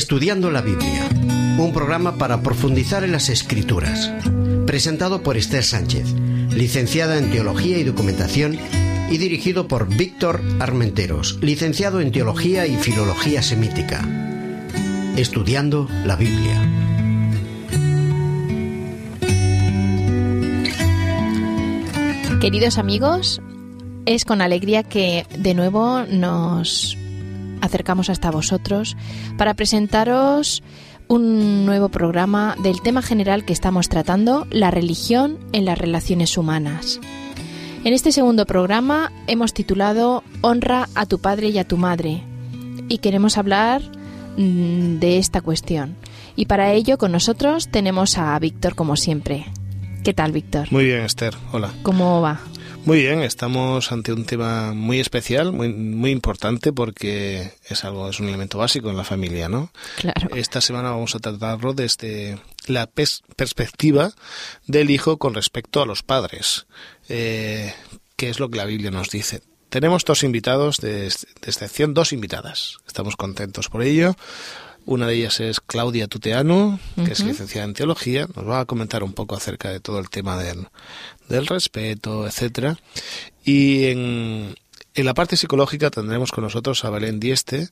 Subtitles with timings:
[0.00, 1.06] Estudiando la Biblia,
[1.58, 4.10] un programa para profundizar en las escrituras,
[4.66, 6.14] presentado por Esther Sánchez,
[6.54, 8.58] licenciada en Teología y Documentación
[9.10, 14.00] y dirigido por Víctor Armenteros, licenciado en Teología y Filología Semítica.
[15.18, 16.56] Estudiando la Biblia.
[22.40, 23.42] Queridos amigos,
[24.06, 26.96] es con alegría que de nuevo nos
[27.60, 28.96] acercamos hasta vosotros
[29.36, 30.62] para presentaros
[31.08, 37.00] un nuevo programa del tema general que estamos tratando, la religión en las relaciones humanas.
[37.82, 42.22] En este segundo programa hemos titulado Honra a tu padre y a tu madre
[42.88, 43.82] y queremos hablar
[44.36, 45.96] mm, de esta cuestión.
[46.36, 49.46] Y para ello con nosotros tenemos a Víctor como siempre.
[50.04, 50.68] ¿Qué tal, Víctor?
[50.70, 51.34] Muy bien, Esther.
[51.52, 51.70] Hola.
[51.82, 52.40] ¿Cómo va?
[52.86, 58.20] Muy bien, estamos ante un tema muy especial, muy, muy importante porque es algo, es
[58.20, 59.70] un elemento básico en la familia, ¿no?
[59.96, 60.34] Claro.
[60.34, 64.12] Esta semana vamos a tratarlo desde la perspectiva
[64.66, 66.66] del hijo con respecto a los padres,
[67.08, 67.74] eh,
[68.16, 69.42] que es lo que la Biblia nos dice.
[69.68, 71.08] Tenemos dos invitados, de, de
[71.46, 72.78] excepción, dos invitadas.
[72.86, 74.16] Estamos contentos por ello.
[74.90, 78.26] Una de ellas es Claudia Tuteanu, que es licenciada en teología.
[78.34, 80.66] Nos va a comentar un poco acerca de todo el tema del,
[81.28, 82.76] del respeto, etcétera.
[83.44, 84.56] Y en,
[84.96, 87.68] en la parte psicológica tendremos con nosotros a Belén Dieste,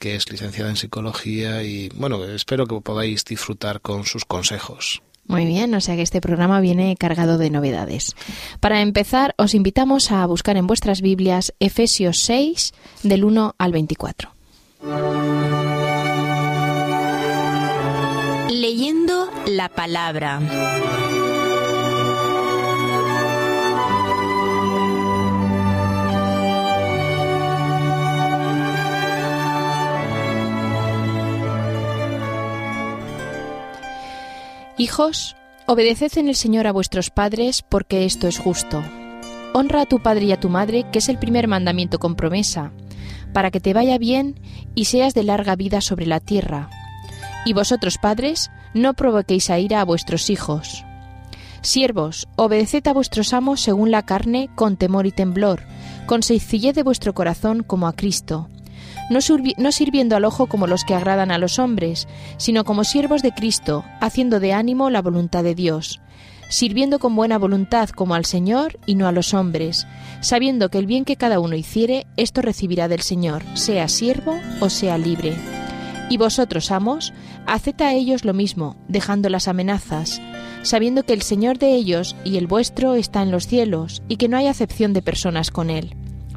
[0.00, 5.02] que es licenciada en psicología y bueno, espero que podáis disfrutar con sus consejos.
[5.28, 8.16] Muy bien, o sea que este programa viene cargado de novedades.
[8.58, 14.34] Para empezar, os invitamos a buscar en vuestras Biblias Efesios 6 del 1 al 24.
[18.68, 20.40] Leyendo la palabra.
[34.76, 38.82] Hijos, obedeced en el Señor a vuestros padres, porque esto es justo.
[39.52, 42.72] Honra a tu padre y a tu madre, que es el primer mandamiento con promesa,
[43.32, 44.40] para que te vaya bien
[44.74, 46.68] y seas de larga vida sobre la tierra.
[47.44, 50.84] Y vosotros, padres, no provoquéis a ira a vuestros hijos.
[51.62, 55.62] Siervos, obedeced a vuestros amos según la carne, con temor y temblor,
[56.06, 58.48] con sencillez de vuestro corazón como a Cristo,
[59.08, 59.20] no,
[59.58, 63.32] no, sirviendo al ojo como los que agradan a los hombres, sino como siervos de
[63.32, 66.00] Cristo, haciendo de ánimo la voluntad de Dios,
[66.48, 69.86] sirviendo con buena voluntad como al Señor y no a los hombres,
[70.20, 74.70] sabiendo que el bien que cada uno hiciere, esto recibirá del Señor, sea siervo o
[74.70, 75.36] sea libre.
[76.08, 77.12] Y vosotros, amos,
[77.46, 80.20] haced a ellos lo mismo, dejando las amenazas,
[80.62, 84.28] sabiendo que el Señor de ellos y el vuestro está en los cielos, y que
[84.28, 85.94] no hay acepción de personas con él.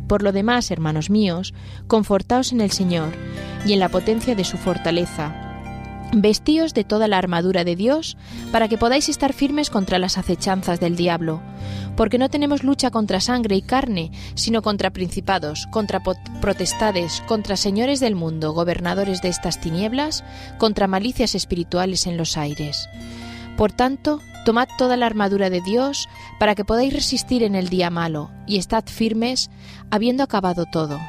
[0.08, 1.54] Por lo demás, hermanos míos,
[1.88, 3.14] confortaos en el Señor
[3.66, 5.49] y en la potencia de su fortaleza.
[6.12, 8.18] Vestíos de toda la armadura de Dios
[8.52, 11.40] para que podáis estar firmes contra las acechanzas del diablo,
[11.96, 16.02] porque no tenemos lucha contra sangre y carne, sino contra principados, contra
[16.42, 20.24] protestades, contra señores del mundo, gobernadores de estas tinieblas,
[20.58, 22.90] contra malicias espirituales en los aires.
[23.56, 26.10] Por tanto, tomad toda la armadura de Dios
[26.40, 29.52] para que podáis resistir en el día malo, y estad firmes,
[29.92, 31.00] habiendo acabado todo.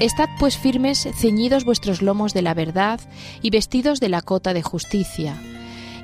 [0.00, 3.00] Estad pues firmes, ceñidos vuestros lomos de la verdad,
[3.40, 5.36] y vestidos de la cota de justicia,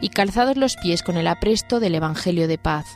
[0.00, 2.87] y calzados los pies con el apresto del Evangelio de paz.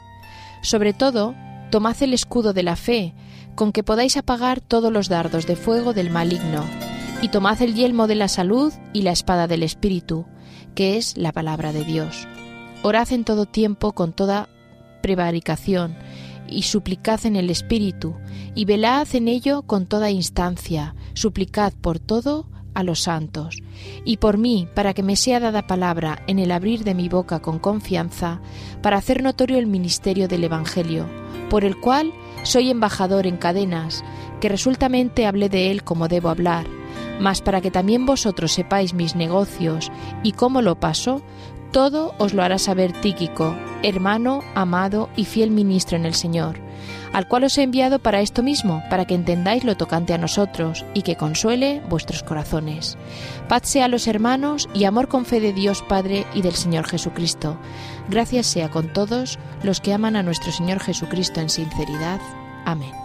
[0.63, 1.35] Sobre todo,
[1.71, 3.15] tomad el escudo de la fe,
[3.55, 6.65] con que podáis apagar todos los dardos de fuego del maligno,
[7.21, 10.27] y tomad el yelmo de la salud y la espada del Espíritu,
[10.75, 12.29] que es la palabra de Dios.
[12.83, 14.49] Orad en todo tiempo con toda
[15.03, 15.97] prevaricación
[16.53, 18.15] y suplicad en el Espíritu,
[18.55, 23.57] y velad en ello con toda instancia, suplicad por todo a los santos,
[24.05, 27.41] y por mí, para que me sea dada palabra en el abrir de mi boca
[27.41, 28.41] con confianza,
[28.83, 31.07] para hacer notorio el ministerio del Evangelio,
[31.51, 32.13] por el cual
[32.45, 34.05] soy embajador en cadenas,
[34.41, 36.67] que resultamente hablé de él como debo hablar,
[37.21, 39.93] mas para que también vosotros sepáis mis negocios
[40.23, 41.23] y cómo lo paso,
[41.73, 46.59] todo os lo hará saber Tíquico, hermano, amado y fiel ministro en el Señor,
[47.13, 50.85] al cual os he enviado para esto mismo, para que entendáis lo tocante a nosotros
[50.95, 52.97] y que consuele vuestros corazones.
[53.49, 56.87] Paz sea a los hermanos y amor con fe de Dios Padre y del Señor
[56.87, 57.59] Jesucristo.
[58.09, 62.21] Gracias sea con todos los que aman a nuestro Señor Jesucristo en sinceridad.
[62.65, 63.02] Amén.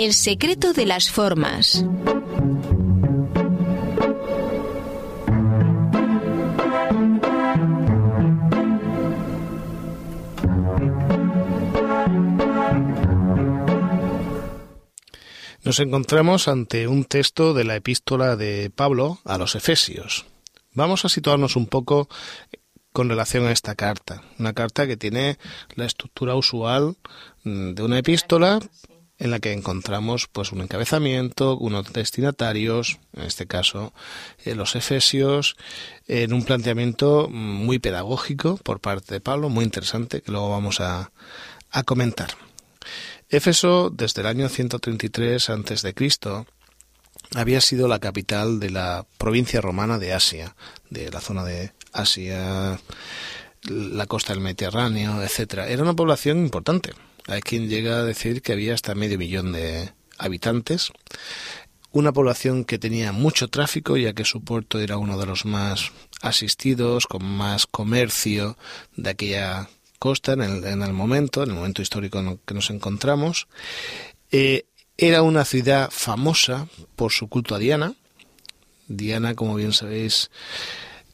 [0.00, 1.84] El secreto de las formas.
[15.62, 20.24] Nos encontramos ante un texto de la epístola de Pablo a los Efesios.
[20.72, 22.08] Vamos a situarnos un poco
[22.94, 25.36] con relación a esta carta, una carta que tiene
[25.74, 26.96] la estructura usual
[27.44, 28.60] mm, de una epístola
[29.20, 33.92] en la que encontramos pues un encabezamiento, unos destinatarios, en este caso
[34.44, 35.56] eh, los efesios,
[36.08, 41.12] en un planteamiento muy pedagógico por parte de Pablo, muy interesante, que luego vamos a,
[41.70, 42.30] a comentar.
[43.28, 45.94] Éfeso, desde el año 133 a.C.,
[47.36, 50.56] había sido la capital de la provincia romana de Asia,
[50.88, 52.80] de la zona de Asia,
[53.68, 55.68] la costa del Mediterráneo, etcétera.
[55.68, 56.92] Era una población importante.
[57.30, 60.90] Hay quien llega a decir que había hasta medio millón de habitantes.
[61.92, 65.92] Una población que tenía mucho tráfico, ya que su puerto era uno de los más
[66.22, 68.58] asistidos, con más comercio
[68.96, 69.68] de aquella
[70.00, 73.46] costa en el, en el momento, en el momento histórico en el que nos encontramos.
[74.32, 74.66] Eh,
[74.96, 76.66] era una ciudad famosa
[76.96, 77.94] por su culto a Diana.
[78.88, 80.32] Diana, como bien sabéis,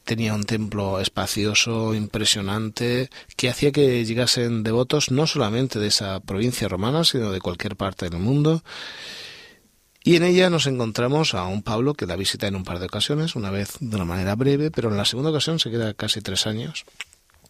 [0.07, 6.69] tenía un templo espacioso, impresionante, que hacía que llegasen devotos no solamente de esa provincia
[6.69, 8.63] romana, sino de cualquier parte del mundo.
[10.03, 12.85] Y en ella nos encontramos a un Pablo que la visita en un par de
[12.85, 16.21] ocasiones, una vez de una manera breve, pero en la segunda ocasión se queda casi
[16.21, 16.85] tres años.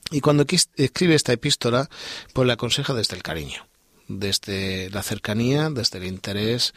[0.10, 0.44] Y cuando
[0.76, 1.88] escribe esta epístola,
[2.34, 3.68] pues le aconseja desde el cariño,
[4.08, 6.74] desde la cercanía, desde el interés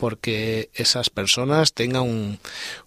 [0.00, 2.38] porque esas personas tengan un,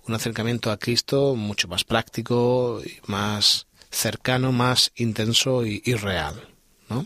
[0.08, 6.50] acercamiento a Cristo mucho más práctico, más cercano, más intenso y, real.
[6.90, 7.06] ¿no?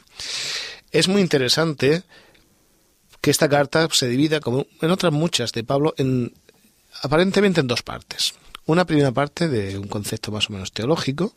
[0.92, 2.04] Es muy interesante
[3.20, 6.34] que esta carta se divida, como en otras muchas de Pablo, en,
[7.04, 8.34] aparentemente en dos partes.
[8.66, 11.36] Una primera parte de un concepto más o menos teológico,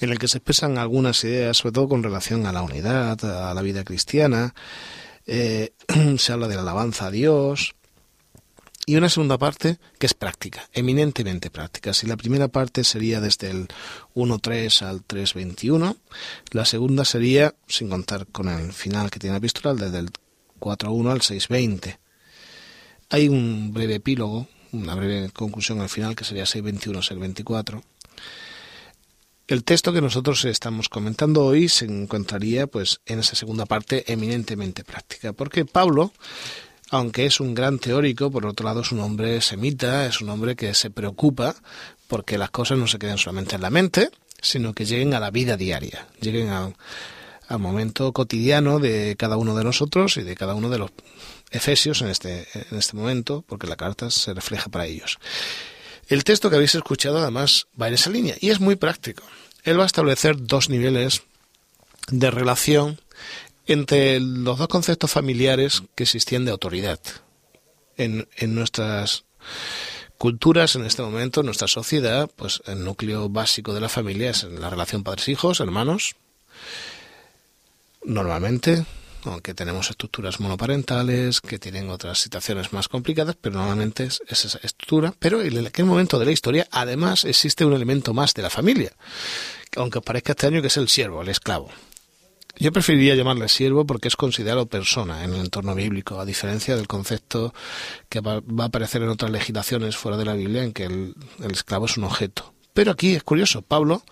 [0.00, 3.52] en el que se expresan algunas ideas, sobre todo con relación a la unidad, a
[3.52, 4.54] la vida cristiana,
[5.28, 5.72] eh,
[6.18, 7.76] se habla de la alabanza a Dios,
[8.88, 11.92] y una segunda parte que es práctica, eminentemente práctica.
[11.92, 13.68] Si la primera parte sería desde el
[14.14, 15.94] 1.3 al 3.21,
[16.52, 20.10] la segunda sería, sin contar con el final que tiene la epístola, desde el
[20.58, 21.98] 4.1 al 6.20.
[23.10, 27.82] Hay un breve epílogo, una breve conclusión al final que sería 6.21 6.24.
[29.48, 34.84] El texto que nosotros estamos comentando hoy se encontraría pues en esa segunda parte eminentemente
[34.84, 36.12] práctica, porque Pablo,
[36.90, 40.54] aunque es un gran teórico, por otro lado es un hombre semita, es un hombre
[40.54, 41.56] que se preocupa
[42.08, 44.10] porque las cosas no se queden solamente en la mente,
[44.42, 46.76] sino que lleguen a la vida diaria, lleguen al,
[47.48, 50.90] al momento cotidiano de cada uno de nosotros y de cada uno de los
[51.50, 55.18] efesios en este, en este momento, porque la carta se refleja para ellos.
[56.08, 59.22] El texto que habéis escuchado además va en esa línea y es muy práctico.
[59.64, 61.22] Él va a establecer dos niveles
[62.10, 63.00] de relación
[63.66, 66.98] entre los dos conceptos familiares que existían de autoridad
[67.98, 69.24] en, en nuestras
[70.16, 74.44] culturas en este momento, en nuestra sociedad, pues el núcleo básico de la familia es
[74.44, 76.16] la relación padres-hijos, hermanos.
[78.02, 78.86] Normalmente
[79.24, 85.14] aunque tenemos estructuras monoparentales que tienen otras situaciones más complicadas, pero normalmente es, esa estructura.
[85.18, 88.92] Pero en aquel momento de la historia, además, existe un elemento más de la familia,
[89.76, 91.70] aunque parezca extraño que es el siervo, el esclavo.
[92.60, 96.88] Yo preferiría llamarle siervo porque es considerado persona en el entorno bíblico, a diferencia del
[96.88, 97.54] concepto
[98.08, 101.14] que va, a aparecer en otras legislaciones fuera de la Biblia en que el
[101.52, 102.52] esclavo es un objeto.
[102.78, 104.04] Pero aquí es curioso, Pablo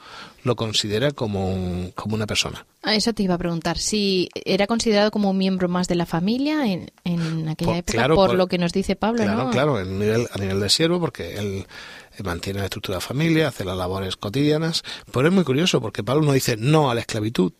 [0.43, 2.67] lo considera como, como una persona.
[2.83, 6.05] A eso te iba a preguntar, si era considerado como un miembro más de la
[6.05, 10.27] familia en, en aquella época, por, lo que nos dice Pablo, claro, Claro, a nivel,
[10.33, 11.65] a nivel de siervo, porque él
[12.25, 14.83] mantiene la estructura de familia, hace las labores cotidianas,
[15.13, 17.53] pero es muy curioso porque Pablo no dice no a la esclavitud,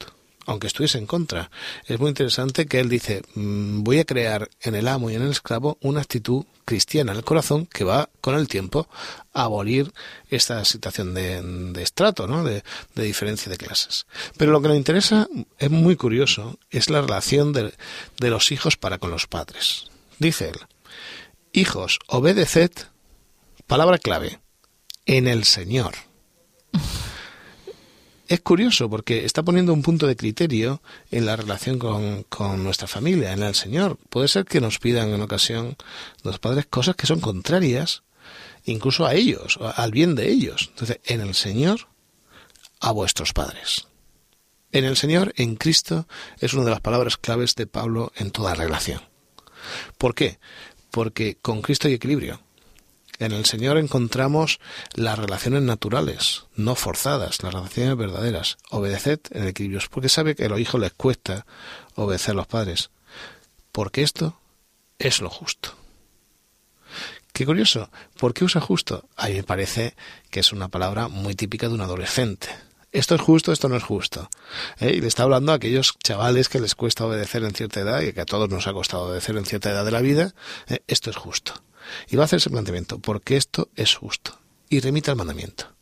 [0.47, 1.51] aunque estuviese en contra.
[1.85, 5.23] Es muy interesante que él dice, mm, voy a crear en el amo y en
[5.23, 8.89] el esclavo una actitud cristiana en el corazón que va con el tiempo
[9.33, 9.93] a abolir
[10.31, 12.43] esta situación de, estrato, ¿no?
[12.43, 12.63] de,
[12.95, 14.07] diferencia de clases.
[14.37, 17.73] Pero lo que le interesa es muy curioso, es la relación de,
[18.19, 19.87] de los hijos para con los padres.
[20.19, 20.59] Dice él,
[21.53, 22.73] hijos, obedeced,
[23.67, 24.41] palabra clave,
[25.05, 25.95] en el Señor
[28.29, 32.87] es curioso porque está poniendo un punto de criterio en la relación con, con, nuestra
[32.87, 33.99] familia, en el Señor.
[34.09, 35.77] Puede ser que nos pidan en ocasión
[36.23, 38.03] los padres cosas que son contrarias
[38.67, 40.67] incluso a ellos, al bien de ellos.
[40.71, 41.89] Entonces, en el Señor,
[42.81, 43.87] a vuestros padres.
[44.73, 46.07] En el Señor, en Cristo,
[46.39, 49.01] es una de las palabras claves de Pablo en toda relación.
[49.97, 50.39] ¿Por qué?
[50.91, 52.41] Porque con Cristo hay equilibrio.
[53.19, 54.61] En el Señor encontramos
[54.95, 58.59] las relaciones naturales, no forzadas, las relaciones verdaderas.
[58.71, 61.47] Obedeced en equilibrios, porque sabe que a los hijos les cuesta
[61.95, 62.91] obedecer a los padres.
[63.73, 64.39] Porque esto
[64.99, 65.75] es lo justo.
[67.33, 67.91] Qué curioso.
[68.19, 69.09] ¿Por qué usa justo?
[69.17, 69.95] A mí me parece
[70.31, 72.49] que es una palabra muy típica de un adolescente.
[72.93, 74.31] Esto es justo, esto no es justo.
[74.81, 74.95] ¿Eh?
[74.95, 78.15] Y le está hablando a aquellos chavales que les cuesta obedecer en cierta edad y
[78.15, 80.35] que a todos nos ha costado obedecer en cierta edad de la vida.
[80.69, 80.79] ¿eh?
[80.87, 81.63] Esto es justo.
[82.09, 84.39] Y va a hacer ese planteamiento, porque esto es justo.
[84.69, 85.75] Y remite al mandamiento.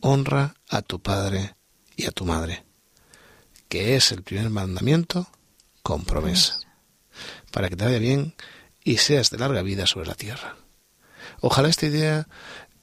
[0.00, 1.54] Honra a tu padre
[1.96, 2.64] y a tu madre,
[3.68, 5.28] que es el primer mandamiento
[5.82, 6.58] con promesa,
[7.50, 8.34] para que te vaya bien
[8.82, 10.56] y seas de larga vida sobre la tierra.
[11.40, 12.26] Ojalá esta idea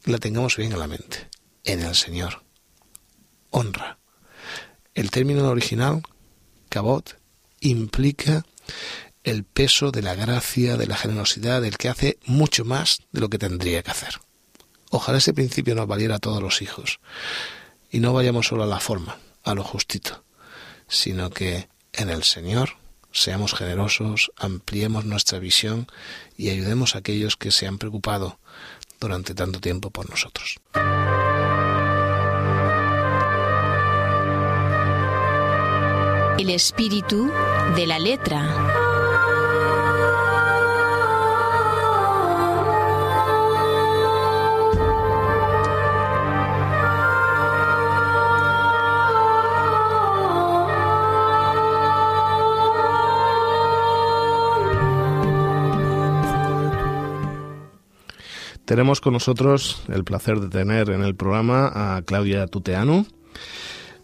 [0.05, 1.29] la tengamos bien en la mente,
[1.63, 2.43] en el Señor.
[3.49, 3.99] Honra.
[4.93, 6.01] El término original,
[6.69, 7.17] cabot,
[7.59, 8.45] implica
[9.23, 13.29] el peso de la gracia, de la generosidad, del que hace mucho más de lo
[13.29, 14.19] que tendría que hacer.
[14.89, 16.99] Ojalá ese principio nos valiera a todos los hijos
[17.91, 20.23] y no vayamos solo a la forma, a lo justito,
[20.87, 22.77] sino que en el Señor
[23.11, 25.87] seamos generosos, ampliemos nuestra visión
[26.37, 28.39] y ayudemos a aquellos que se han preocupado
[28.99, 30.59] durante tanto tiempo por nosotros.
[36.37, 37.29] El espíritu
[37.75, 38.68] de la letra.
[58.69, 63.07] Tenemos con nosotros el placer de tener en el programa a Claudia Tuteanu.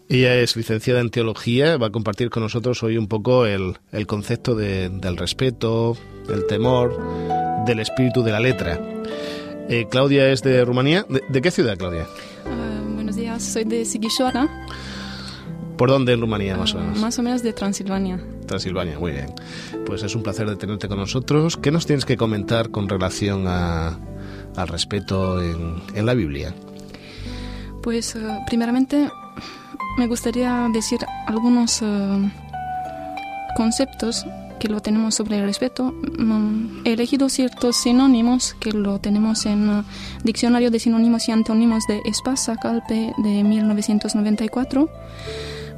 [0.08, 3.76] Ella es licenciada en teología, va a compartir con nosotros hoy un poco el,
[4.08, 5.96] concepto del respeto,
[6.26, 7.00] del temor,
[7.64, 8.80] del espíritu de la letra.
[9.68, 11.06] Eh, Claudia es de Rumanía.
[11.28, 12.08] ¿De, qué ciudad, Claudia?
[12.44, 14.66] Uh, buenos días, soy de Sighișoara.
[15.78, 16.98] ¿Por dónde en Rumanía, más o menos?
[16.98, 18.18] Más o menos de Transilvania.
[18.46, 19.32] Transilvania, muy bien.
[19.84, 21.56] Pues es un placer de tenerte con nosotros.
[21.56, 24.00] ¿Qué nos tienes que comentar con relación a,
[24.56, 26.54] al respeto en, la Biblia?
[27.82, 29.08] Pues uh, primeramente
[29.98, 32.28] me gustaría decir algunos uh,
[33.56, 34.26] conceptos
[34.58, 35.94] que lo tenemos sobre el respeto.
[36.18, 39.84] Um, he elegido ciertos sinónimos que lo tenemos en uh,
[40.24, 44.88] Diccionario de Sinónimos y Antónimos de Espasa Calpe de 1994.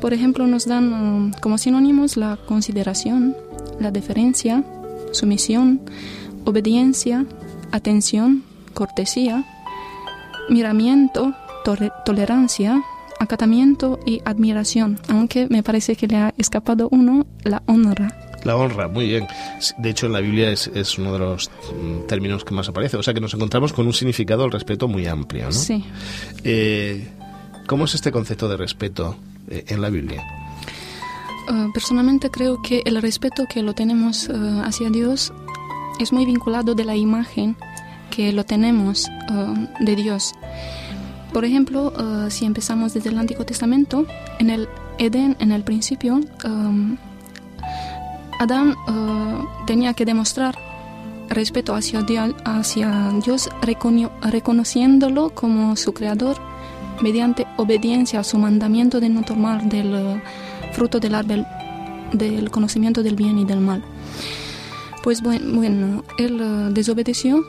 [0.00, 3.37] Por ejemplo, nos dan como sinónimos la consideración,
[3.80, 4.62] la deferencia,
[5.11, 5.80] sumisión,
[6.44, 7.26] obediencia,
[7.73, 8.44] atención,
[8.78, 9.42] cortesía,
[10.49, 11.35] miramiento,
[12.04, 12.80] tolerancia,
[13.18, 18.16] acatamiento y admiración, aunque me parece que le ha escapado uno, la honra.
[18.44, 19.26] La honra, muy bien.
[19.78, 22.97] De hecho, en la Biblia es, uno de los mm, términos que más aparece.
[22.97, 25.52] O sea que nos encontramos con un significado del respeto muy amplio, ¿no?
[25.52, 25.85] Sí.
[26.44, 27.08] Eh,
[27.66, 29.16] ¿Cómo es este concepto de respeto
[29.50, 30.23] eh, en la Biblia?
[31.50, 35.32] Uh, personalmente creo que el respeto que lo tenemos uh, hacia Dios
[35.99, 37.56] es muy vinculado de la imagen
[38.18, 40.34] que lo tenemos uh, de Dios.
[41.32, 44.06] Por ejemplo, uh, si empezamos desde el Antiguo Testamento,
[44.40, 46.96] en el Edén, en el principio, um,
[48.40, 48.75] Adán
[49.68, 50.58] tenía que demostrar
[51.28, 53.48] respeto hacia Dios
[54.22, 56.38] reconociéndolo como su creador
[57.00, 60.20] mediante obediencia a su mandamiento de no tomar del
[60.72, 61.46] fruto del árbol
[62.12, 63.84] del conocimiento del bien y del mal.
[65.04, 67.44] Pues bueno, él desobedeció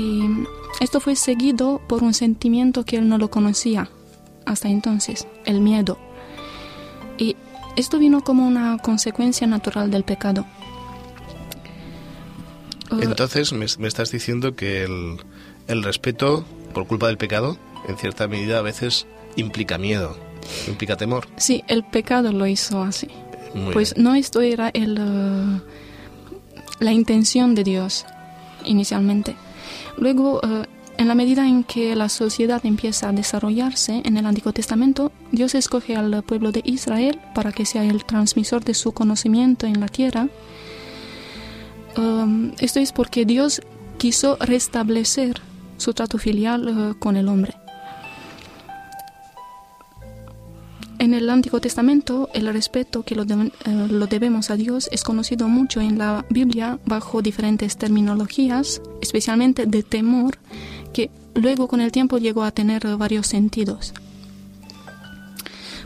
[0.00, 0.46] y
[0.80, 3.90] esto fue seguido por un sentimiento que él no lo conocía
[4.46, 5.98] hasta entonces, el miedo.
[7.18, 7.36] Y
[7.76, 10.46] esto vino como una consecuencia natural del pecado.
[12.90, 18.58] Uh, Entonces me, estás diciendo que el, respeto por culpa del pecado, en cierta medida
[18.58, 20.16] a veces implica miedo,
[20.66, 21.28] implica temor.
[21.36, 23.08] Sí, el pecado lo hizo así.
[23.72, 25.60] pues no esto era el, uh,
[26.82, 28.06] la intención de Dios
[28.64, 29.36] inicialmente.
[29.96, 30.66] Luego, eh,
[30.98, 35.54] en la medida en que la sociedad empieza a desarrollarse en el Antiguo Testamento, Dios
[35.54, 39.88] escoge al pueblo de Israel para que sea el transmisor de su conocimiento en la
[39.88, 40.28] tierra.
[41.96, 43.62] Um, esto es porque Dios
[43.98, 45.40] quiso restablecer
[45.78, 47.54] su trato filial eh, con el hombre.
[51.00, 53.50] En el Antiguo Testamento, el respeto que lo, eh,
[53.88, 59.82] lo, debemos a Dios es conocido mucho en la Biblia bajo diferentes terminologías, especialmente de
[59.82, 60.36] temor,
[60.92, 63.94] que luego con el tiempo llegó a tener varios sentidos.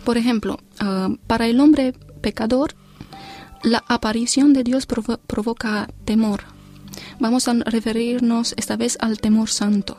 [0.04, 2.74] Por ejemplo, ah, para el hombre pecador,
[3.62, 6.42] la aparición de Dios provoca temor.
[7.20, 9.96] Vamos a referirnos esta vez al temor santo.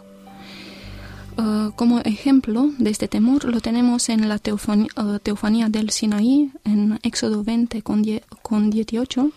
[1.38, 6.98] Uh, como ejemplo de este temor lo tenemos en la uh, teofanía, del Sinaí, en
[7.04, 9.32] Éxodo 20 con, 18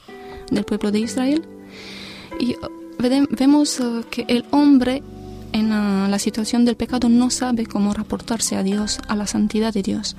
[0.52, 1.44] del pueblo de Israel.
[2.38, 5.02] Y uh, vemos uh, que el hombre
[5.52, 9.82] en la situación del pecado no sabe cómo reportarse a Dios, a la santidad de
[9.82, 10.14] Dios.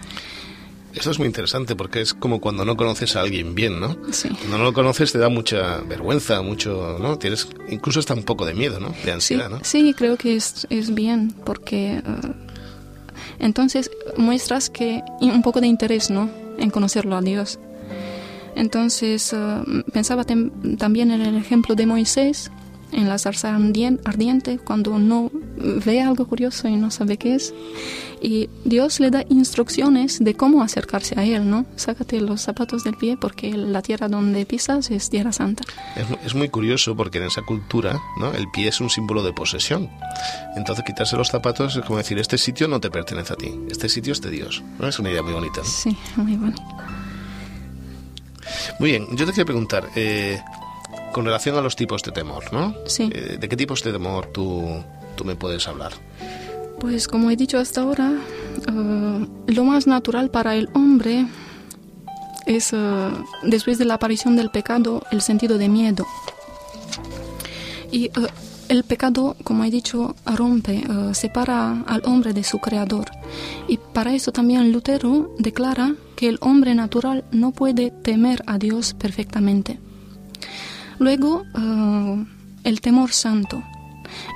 [0.93, 3.95] Eso es muy interesante porque es como cuando no conoces a alguien bien, ¿no?
[4.11, 4.29] Sí.
[4.29, 7.17] Cuando no lo conoces te da mucha vergüenza, mucho, ¿no?
[7.17, 8.93] Tienes incluso hasta un poco de miedo, ¿no?
[9.05, 9.59] De ansiedad, sí, ¿no?
[9.63, 12.33] Sí, creo que es, es bien porque uh,
[13.39, 16.29] entonces muestras que un poco de interés, ¿no?
[16.57, 17.59] En conocerlo a Dios.
[18.55, 22.51] Entonces uh, pensaba también en el ejemplo de Moisés
[22.91, 25.31] en la zarza ardiente cuando no
[25.85, 27.53] ve algo curioso y no sabe qué es.
[28.21, 31.65] Y Dios le da instrucciones de cómo acercarse a Él, ¿no?
[31.77, 35.63] Sácate los zapatos del pie porque la tierra donde pisas es tierra santa.
[35.95, 38.33] Es, es muy curioso porque en esa cultura, ¿no?
[38.33, 39.89] El pie es un símbolo de posesión.
[40.55, 43.89] Entonces quitarse los zapatos es como decir, este sitio no te pertenece a ti, este
[43.89, 44.63] sitio es de Dios.
[44.79, 44.87] ¿no?
[44.87, 45.61] Es una idea muy bonita.
[45.61, 45.65] ¿no?
[45.65, 46.63] Sí, muy bonita.
[48.79, 50.41] Muy bien, yo te quería preguntar, eh,
[51.11, 52.75] con relación a los tipos de temor, ¿no?
[52.85, 53.09] Sí.
[53.13, 54.83] Eh, ¿De qué tipos de temor tú,
[55.15, 55.93] tú me puedes hablar?
[56.79, 58.11] Pues como he dicho hasta ahora,
[58.71, 61.27] uh, lo más natural para el hombre
[62.45, 63.11] es, uh,
[63.43, 66.05] después de la aparición del pecado, el sentido de miedo.
[67.91, 68.27] Y uh,
[68.69, 73.09] el pecado, como he dicho, rompe, separa al hombre de su creador.
[73.67, 78.93] Y para eso también Lutero declara que el hombre natural no puede temer a Dios
[78.93, 79.79] perfectamente.
[80.99, 82.25] Luego, uh,
[82.63, 83.63] el temor santo.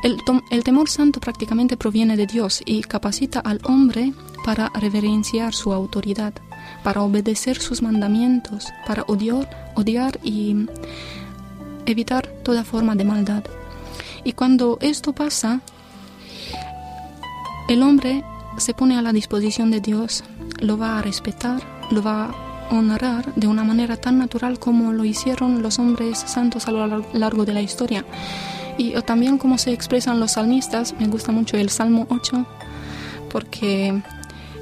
[0.03, 0.17] El,
[0.51, 4.13] el, temor santo prácticamente proviene de Dios y capacita al hombre
[4.45, 6.33] para reverenciar su autoridad,
[6.83, 10.67] para obedecer sus mandamientos, para odiar, odiar y
[11.85, 13.43] evitar toda forma de maldad.
[14.23, 15.59] Y cuando esto pasa,
[17.67, 18.23] el hombre
[18.57, 20.23] se pone a la disposición de Dios,
[20.59, 21.61] lo va a respetar,
[21.91, 22.42] lo va
[22.73, 27.45] honrar de una manera tan natural como lo hicieron los hombres santos a lo largo
[27.45, 28.05] de la historia.
[28.77, 32.45] Y también como se expresan los salmistas, me gusta mucho el Salmo 8,
[33.29, 34.01] porque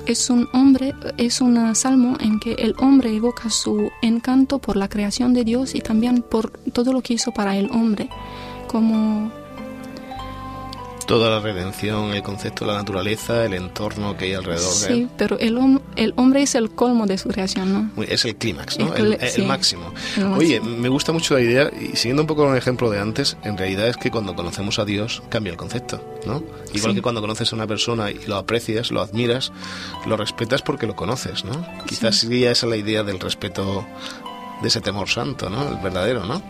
[0.05, 4.89] es un hombre, es un salmo en que el hombre evoca su encanto por la
[4.89, 8.09] creación de Dios y también por todo lo que hizo para el hombre,
[8.67, 9.31] como
[11.05, 14.93] toda la redención, el concepto de la naturaleza, el entorno que hay alrededor sí, de
[14.93, 15.09] él.
[15.17, 18.03] pero el, hom el, hombre es el colmo de su creación, ¿no?
[18.03, 18.93] Es el clímax, ¿no?
[18.95, 19.91] El, el, sí, máximo.
[20.17, 20.35] el máximo.
[20.37, 23.37] Oye, me gusta mucho la idea, y siguiendo un poco con el ejemplo de antes,
[23.43, 26.43] en realidad es que cuando conocemos a Dios cambia el concepto, ¿no?
[26.73, 26.95] Igual Sí.
[26.95, 29.51] que cuando conoces a una persona y lo aprecias, lo admiras,
[30.05, 31.65] lo respetas porque lo conoces, ¿no?
[31.87, 33.85] Quizás sería esa la idea del respeto
[34.61, 35.67] de ese temor santo, ¿no?
[35.67, 36.41] El verdadero, ¿no?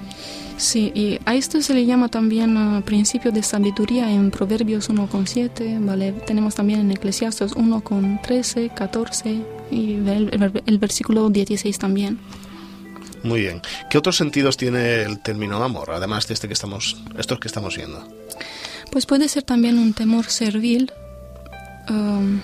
[0.61, 5.83] Sí, y a esto se le llama también uh, principio de sabiduría en Proverbios 1,7,
[5.83, 6.11] ¿vale?
[6.11, 12.19] Tenemos también en Eclesiastes 1,13, 14 y el, el, el versículo 16 también.
[13.23, 13.59] Muy bien.
[13.89, 17.75] ¿Qué otros sentidos tiene el término amor, además de este que estamos, estos que estamos
[17.75, 18.07] viendo?
[18.91, 20.91] Pues puede ser también un temor servil.
[21.89, 22.39] um,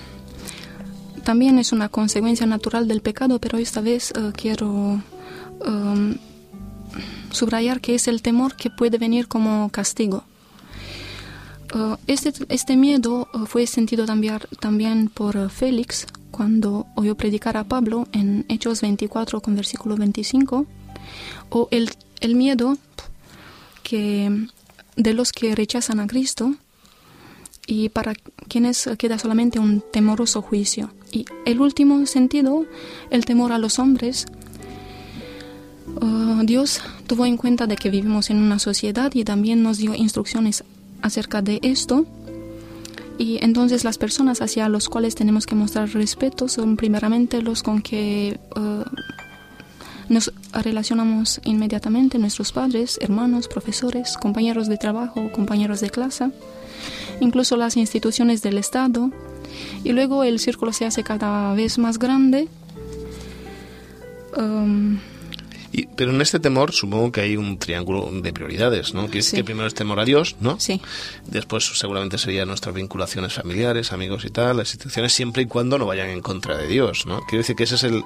[1.23, 5.03] también es una consecuencia natural del pecado, pero esta vez uh, quiero
[5.67, 6.15] um,
[7.31, 10.23] subrayar que es el temor que puede venir como castigo.
[11.73, 17.65] Uh, este, este, miedo uh, fue sentido también, también por Félix cuando oyó predicar a
[17.65, 20.65] Pablo en Hechos 24 con versículo 25,
[21.49, 22.77] o el, el miedo
[23.83, 24.47] que,
[24.95, 26.55] de los que rechazan a Cristo
[27.65, 28.13] y para
[28.47, 30.91] quienes queda solamente un temoroso juicio.
[31.11, 32.65] Y el último sentido,
[33.11, 34.25] el temor a los hombres,
[36.01, 39.95] Uh, Dios tuvo en cuenta de que vivimos en una sociedad y también nos dio
[39.95, 40.63] instrucciones
[41.01, 42.05] acerca de esto.
[43.17, 47.81] Y entonces las personas hacia los cuales tenemos que mostrar respeto son primeramente los con
[47.81, 48.83] que uh,
[50.10, 56.29] nos relacionamos inmediatamente, nuestros padres, hermanos, profesores, compañeros de trabajo, compañeros de clase,
[57.19, 59.12] incluso las instituciones del Estado.
[59.83, 62.47] Y luego el círculo se hace cada vez más grande.
[65.73, 69.10] Y, pero en este temor supongo que hay un triángulo de prioridades, ¿no?
[69.10, 69.36] Que, Sí.
[69.36, 70.57] que primero es temor a Dios, ¿no?
[70.60, 70.81] sí,
[71.25, 75.86] Después seguramente serían nuestras vinculaciones familiares, amigos y tal, las instituciones, siempre y cuando no
[75.86, 77.21] vayan en contra de Dios, ¿no?
[77.27, 78.03] Quiero decir que esa es el,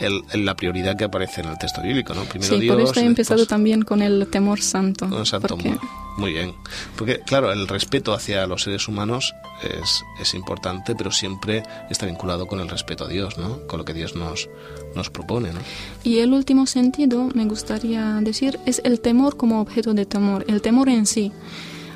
[0.00, 2.24] el- la prioridad que aparece en el texto bíblico, ¿no?
[2.24, 2.74] Primero sí, Dios.
[2.76, 5.08] por esto he empezado después también con el temor santo.
[5.08, 5.80] con el santo porque- amor.
[6.18, 6.54] Muy bien.
[6.98, 12.46] Porque, claro, el respeto hacia los seres humanos es, es importante, pero siempre está vinculado
[12.46, 13.66] con el respeto a Dios, ¿no?
[13.66, 14.46] Con lo que Dios nos,
[14.94, 15.60] nos propone, ¿no?
[16.04, 20.44] Y el último sentido, me gustaría decir, es el temor como objeto de temor.
[20.48, 21.32] El temor en sí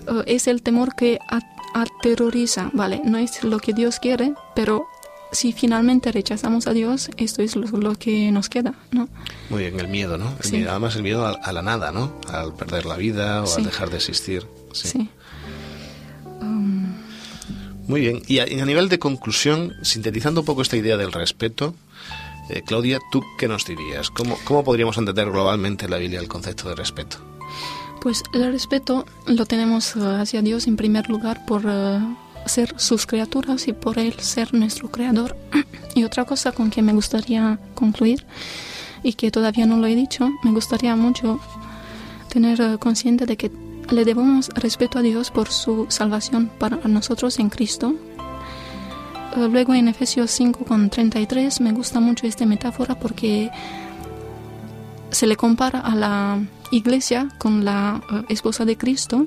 [0.09, 1.40] eh, es el temor que a-
[1.75, 3.03] aterroriza, ¿vale?
[3.05, 4.87] No es lo que Dios quiere, pero
[5.33, 9.09] si finalmente rechazamos a Dios, esto es lo, que nos queda, ¿no?
[9.51, 10.33] Muy bien, el miedo, ¿no?
[10.68, 12.12] además el miedo a, la nada, ¿no?
[12.29, 14.46] Al perder la vida o al dejar de existir.
[14.72, 15.11] Sí.
[16.40, 16.94] Um,
[17.88, 21.75] Muy bien, y a, nivel de conclusión, sintetizando un poco esta idea del respeto,
[22.48, 24.11] eh, Claudia, ¿tú qué nos dirías?
[24.11, 27.18] ¿Cómo, ¿Cómo podríamos entender globalmente en la Biblia el concepto de respeto?
[28.00, 32.00] Pues el respeto lo tenemos eh, hacia Dios en primer lugar por eh,
[32.46, 35.37] ser sus criaturas y por Él ser nuestro creador.
[35.94, 38.26] Y otra cosa con que me gustaría concluir
[39.02, 41.40] y que todavía no lo he dicho, me gustaría mucho
[42.28, 43.50] tener consciente de que
[43.90, 47.94] le debemos respeto a Dios por su salvación para nosotros en Cristo.
[49.37, 53.51] Eh, luego en Efesios 5 con 33 me gusta mucho esta metáfora porque
[55.11, 59.27] se le compara a la iglesia con la eh, esposa de Cristo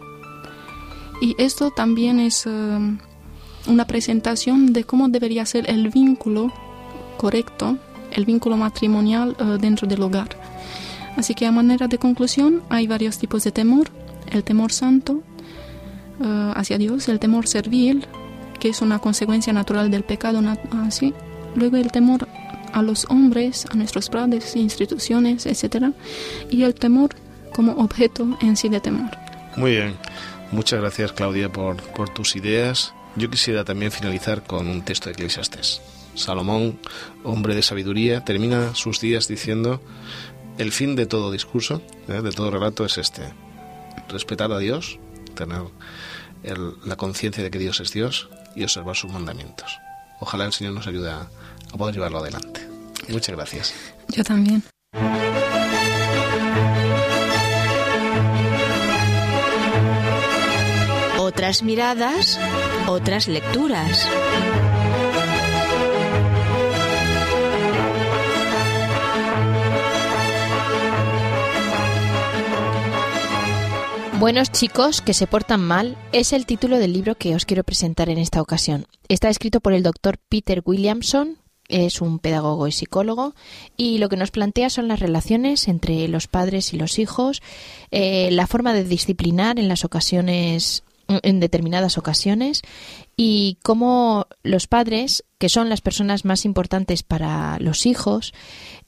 [1.22, 2.48] y esto también es
[3.67, 6.52] una presentación de cómo debería ser el vínculo
[7.17, 7.78] correcto,
[8.12, 10.30] el vínculo matrimonial eh, dentro del hogar.
[11.17, 13.89] Así que a manera de conclusión hay varios tipos de temor.
[14.32, 15.22] El temor santo
[16.22, 18.08] eh, hacia Dios, el temor servil,
[18.60, 20.41] que es una consecuencia natural del pecado,
[20.86, 21.13] así.
[21.56, 22.28] Luego el temor
[22.74, 25.88] a los hombres, a nuestros padres, instituciones, etc.
[26.50, 27.15] Y el temor
[27.54, 29.10] como objeto en sí de temor.
[29.56, 29.95] Muy bien.
[30.52, 35.13] Muchas gracias Claudia por, por tus ideas yo quisiera también finalizar con un texto de
[35.13, 35.82] Eclesiastes.
[36.15, 36.80] Salomón,
[37.24, 39.82] hombre de sabiduría, termina sus días diciendo,
[40.58, 42.22] el fin de todo discurso, ¿eh?
[42.22, 43.24] de todo relato es este,
[44.10, 45.00] respetar a Dios,
[45.36, 45.63] tener
[46.86, 49.79] la conciencia de que Dios es Dios y observar sus mandamientos.
[50.19, 51.27] Ojalá el Señor nos ayude a
[51.77, 52.67] poder llevarlo adelante.
[53.07, 53.73] Muchas gracias.
[54.09, 54.63] Yo también.
[61.17, 62.39] Otras miradas,
[62.88, 64.07] otras lecturas.
[74.19, 78.10] Buenos chicos que se portan mal es el título del libro que os quiero presentar
[78.10, 78.86] en esta ocasión.
[79.08, 81.38] Está escrito por el doctor Peter Williamson,
[81.69, 83.34] es un pedagogo y psicólogo,
[83.77, 87.41] y lo que nos plantea son las relaciones entre los padres y los hijos,
[87.91, 92.62] eh, la forma de disciplinar en las ocasiones en determinadas ocasiones
[93.17, 98.34] y cómo los padres, que son las personas más importantes para los hijos,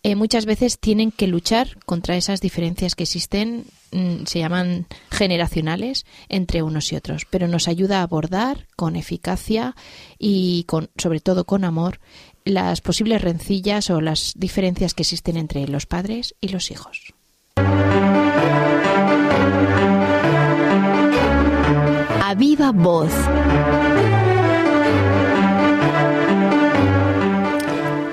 [0.04, 6.06] eh, muchas veces tienen que luchar contra esas diferencias que existen, mm, se llaman generacionales,
[6.30, 9.76] entre unos y otros, pero nos ayuda a abordar con eficacia
[10.18, 12.00] y con, sobre todo con amor
[12.46, 17.14] las posibles rencillas o las diferencias que existen entre los padres y los hijos.
[22.36, 23.12] Viva voz.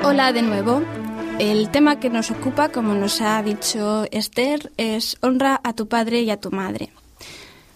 [0.04, 0.83] Hola de nuevo.
[1.38, 6.22] El tema que nos ocupa, como nos ha dicho Esther, es honra a tu padre
[6.22, 6.90] y a tu madre.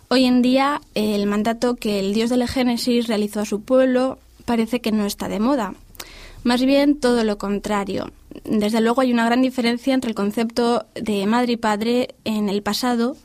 [0.08, 4.18] Hoy en día, el mandato que el Dios de la Génesis realizó a su pueblo
[4.44, 5.74] parece que no está de moda.
[6.42, 8.10] Más bien todo lo contrario.
[8.44, 12.62] Desde luego hay una gran diferencia entre el concepto de madre y padre en el
[12.62, 13.16] pasado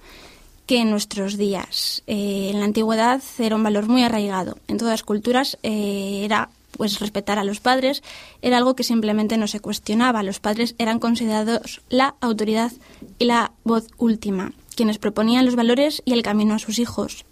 [0.68, 2.04] que en nuestros días.
[2.06, 4.58] Eh, en la antigüedad era un valor muy arraigado.
[4.68, 8.04] En todas las culturas eh, era pues respetar a los padres
[8.44, 10.22] era algo que simplemente no se cuestionaba.
[10.22, 12.72] Los padres eran considerados la autoridad
[13.18, 17.26] y la voz última, quienes proponían los valores y el camino a sus hijos.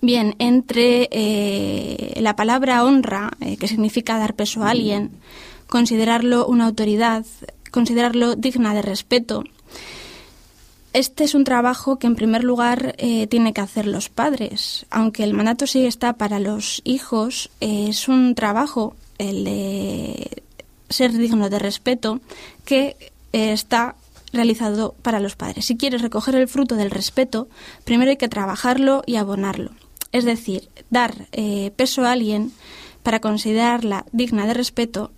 [0.00, 5.12] Bien, entre eh, la palabra honra, que significa dar peso a alguien,
[5.68, 7.24] considerarlo una autoridad,
[7.70, 9.44] considerarlo digna de respeto,
[10.96, 14.86] este es un trabajo que en primer lugar eh, tiene que hacer los padres.
[14.88, 20.42] Aunque el mandato sí está para los hijos, eh, es un trabajo, el de
[20.88, 22.20] ser digno de respeto,
[22.64, 22.96] que
[23.34, 23.94] eh, está
[24.32, 25.66] realizado para los padres.
[25.66, 27.46] Si quieres recoger el fruto del respeto,
[27.84, 29.72] primero hay que trabajarlo y abonarlo.
[30.12, 31.26] Es decir, dar
[31.76, 32.52] peso a alguien
[33.02, 35.10] para considerarla digna de respeto,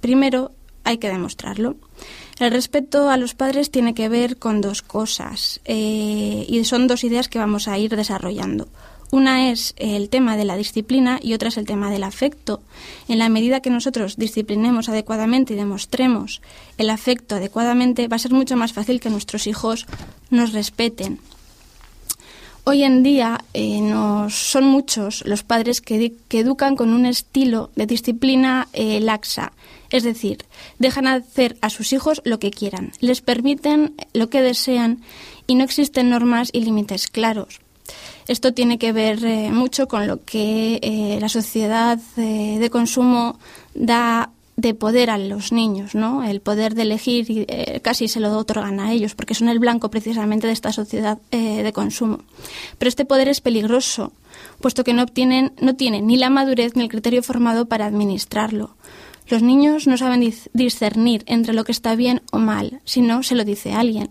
[0.00, 0.50] primero
[0.84, 1.76] hay que demostrarlo.
[2.38, 7.04] El respeto a los padres tiene que ver con dos cosas eh, y son dos
[7.04, 8.68] ideas que vamos a ir desarrollando.
[9.12, 12.60] Una es el tema de la disciplina y otra es el tema del afecto.
[13.06, 16.42] En la medida que nosotros disciplinemos adecuadamente y demostremos
[16.78, 19.86] el afecto adecuadamente, va a ser mucho más fácil que nuestros hijos
[20.30, 21.20] nos respeten.
[22.64, 23.80] Hoy en día eh,
[24.30, 29.52] son muchos los padres que, educan con un estilo de disciplina eh, laxa
[29.90, 30.44] es decir,
[30.78, 35.02] dejan hacer a sus hijos lo que quieran, les permiten lo que desean
[35.46, 37.60] y no existen normas y límites claros.
[38.26, 43.38] Esto tiene que ver eh, mucho con lo que eh, la sociedad eh, de consumo
[43.74, 46.22] da de poder a los niños, ¿no?
[46.22, 47.44] El poder de elegir
[47.82, 51.72] casi se lo otorgan a ellos, porque son el blanco precisamente de esta sociedad de
[51.72, 52.20] consumo.
[52.78, 54.12] Pero este poder es peligroso,
[54.60, 58.76] puesto que no obtienen, no tienen ni la madurez ni el criterio formado para administrarlo.
[59.28, 63.34] Los niños no saben discernir entre lo que está bien o mal, si no se
[63.34, 64.10] lo dice alguien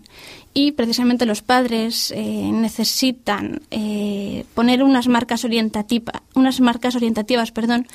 [0.54, 2.22] y precisamente los padres eh,
[2.52, 7.88] necesitan eh, poner unas marcas orientativas, unas marcas orientativas, perdón,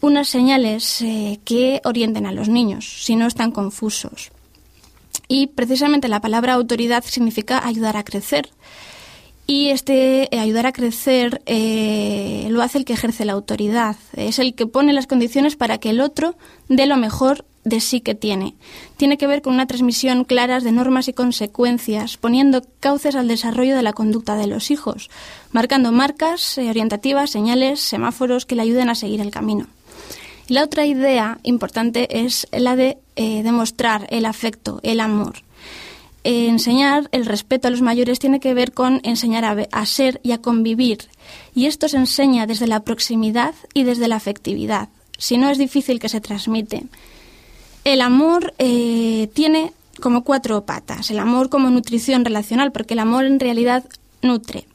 [0.00, 4.32] unas señales eh, que orienten a los niños, si no están confusos.
[5.28, 8.48] Y precisamente la palabra autoridad significa ayudar a crecer.
[9.46, 11.42] Y este ayudar a crecer
[12.48, 13.96] lo hace el que ejerce la autoridad.
[14.14, 16.36] Es el que pone las condiciones para que el otro
[16.68, 18.54] dé lo mejor de sí que tiene.
[18.96, 23.76] Tiene que ver con una transmisión clara de normas y consecuencias, poniendo cauces al desarrollo
[23.76, 25.10] de la conducta de los hijos,
[25.52, 29.66] marcando marcas eh, orientativas, señales, semáforos que le ayuden a seguir el camino.
[30.48, 35.44] La otra idea importante es la de eh, demostrar el afecto, el amor.
[36.24, 40.38] Enseñar el respeto a los mayores tiene que ver con enseñar a, ser y a
[40.38, 41.08] convivir.
[41.54, 44.88] Y esto se enseña desde la proximidad y desde la afectividad.
[45.18, 46.84] Si no es difícil que se transmite.
[47.84, 51.10] El amor eh, tiene como cuatro patas.
[51.10, 53.84] El amor como nutrición relacional, porque el amor en realidad
[54.22, 54.66] nutre.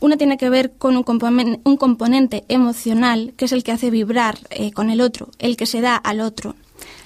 [0.00, 4.72] Una tiene que ver con un, componente, emocional, que es el que hace vibrar eh,
[4.72, 6.54] con el otro, el que se da al otro.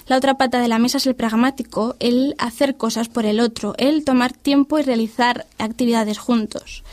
[0.07, 3.73] La otra pata de la mesa es el pragmático, el hacer cosas por el otro,
[3.77, 6.83] el tomar tiempo y realizar actividades juntos.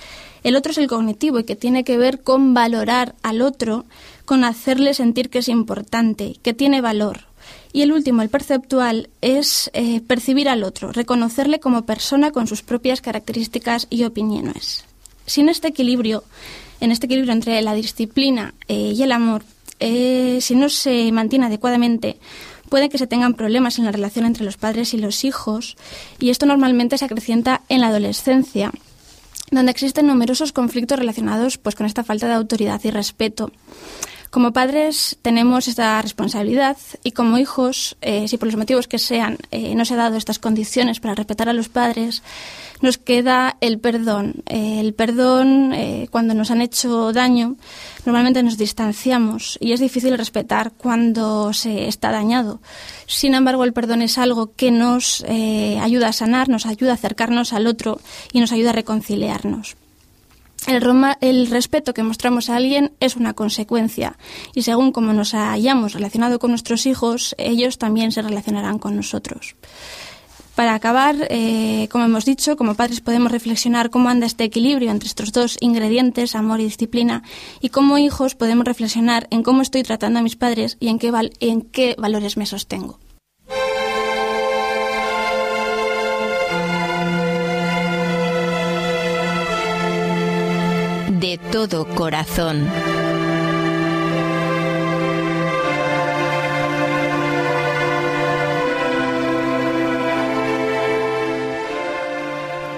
[0.44, 3.84] El otro es el cognitivo y que tiene que ver con valorar al otro,
[4.24, 7.26] con hacerle sentir que es importante, que tiene valor.
[7.72, 12.62] Y el último, el perceptual, es eh, percibir al otro, reconocerle como persona con sus
[12.62, 14.84] propias características y opiniones.
[15.26, 16.24] Sin este equilibrio,
[16.80, 19.44] en este equilibrio entre la disciplina eh, y el amor,
[19.80, 22.16] eh, si no se mantiene adecuadamente,
[22.72, 25.76] puede que se tengan problemas en la relación entre los padres y los hijos,
[26.18, 28.72] y esto normalmente se acrecienta en la adolescencia,
[29.50, 33.52] donde existen numerosos conflictos relacionados pues, con esta falta de autoridad y respeto.
[34.30, 39.36] Como padres tenemos esta responsabilidad y como hijos, eh, si por los motivos que sean
[39.50, 42.22] eh, no se han dado estas condiciones para respetar a los padres,
[42.82, 44.42] nos queda el perdón.
[44.46, 45.74] Eh, el perdón,
[46.10, 47.56] cuando nos han hecho daño,
[48.04, 52.60] normalmente nos distanciamos y es difícil respetar cuando se está dañado.
[53.06, 57.52] Sin embargo, el perdón es algo que nos ayuda a sanar, nos ayuda a acercarnos
[57.52, 58.00] al otro
[58.32, 59.76] y nos ayuda a reconciliarnos.
[60.66, 64.16] El, respeto que mostramos a alguien es una consecuencia
[64.54, 69.56] y según como nos hayamos relacionado con nuestros hijos, ellos también se relacionarán con nosotros.
[70.54, 75.08] Para acabar, eh, como hemos dicho, como padres podemos reflexionar cómo anda este equilibrio entre
[75.08, 77.22] estos dos ingredientes, amor y disciplina,
[77.60, 81.10] y como hijos podemos reflexionar en cómo estoy tratando a mis padres y en qué,
[81.40, 82.98] en qué valores me sostengo.
[91.22, 92.68] de todo corazón.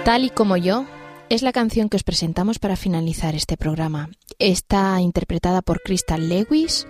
[0.04, 0.84] Tal y como yo
[1.30, 4.10] es la canción que os presentamos para finalizar este programa.
[4.38, 6.86] Está interpretada por Crystal Lewis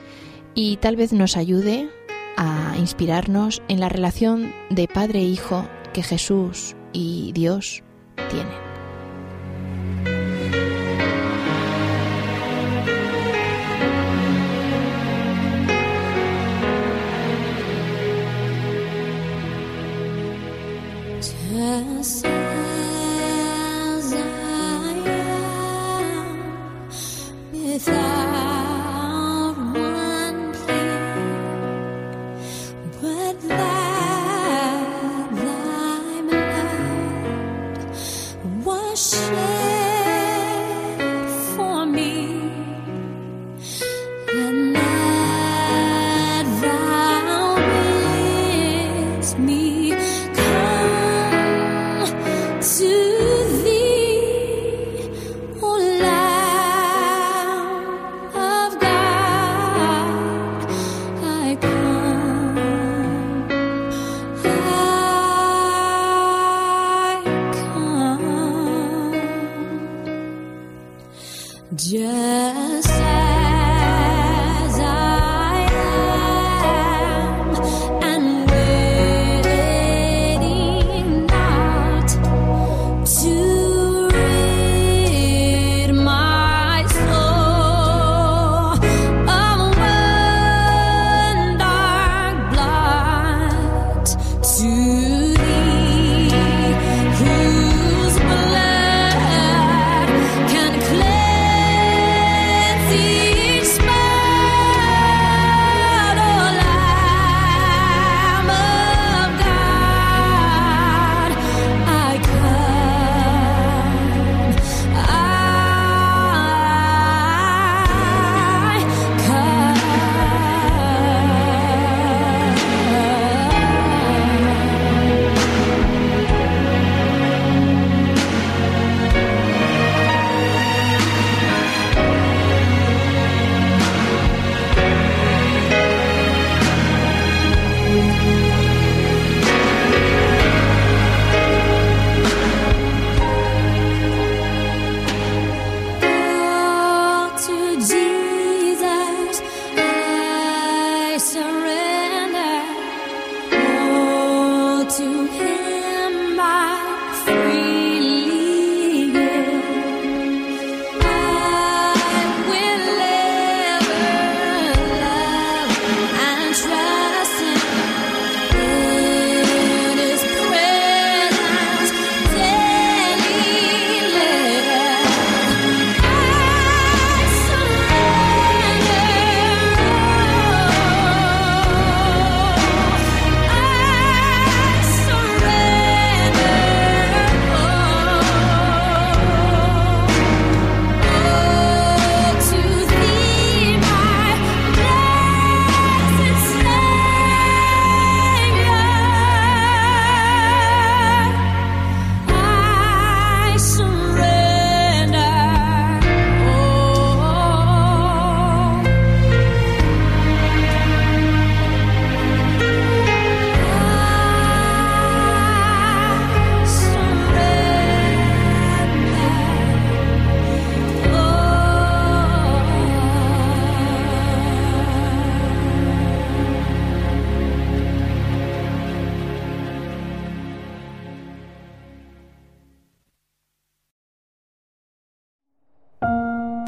[0.57, 1.89] y tal vez nos ayude
[2.37, 7.85] a inspirarnos en la relación de padre e hijo que Jesús y Dios
[8.31, 8.64] tienen.